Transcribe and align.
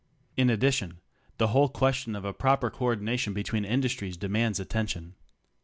In 0.35 0.49
addition 0.49 0.99
the 1.37 1.49
whole 1.49 1.69
question 1.69 2.15
of 2.15 2.25
a 2.25 2.33
proper 2.33 2.71
co 2.71 2.85
ordination 2.85 3.33
between 3.33 3.63
industries 3.65 4.17
demands 4.17 4.59
attention. 4.59 5.13